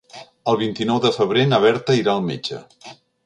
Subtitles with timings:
[0.51, 2.63] El vint-i-nou de febrer na Berta irà al metge.